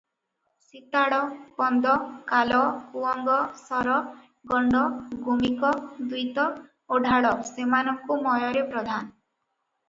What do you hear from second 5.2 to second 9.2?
ଗୁମିକ, ଦ୍ୱିତ ଓ ଢ଼ାଲ ସେମାନଙ୍କୁ ମୟରେ ପ୍ରଧାନ।